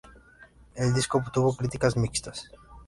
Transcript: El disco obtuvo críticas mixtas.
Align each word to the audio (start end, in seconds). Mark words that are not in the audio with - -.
El 0.73 0.95
disco 0.95 1.19
obtuvo 1.19 1.55
críticas 1.55 1.95
mixtas. 1.95 2.49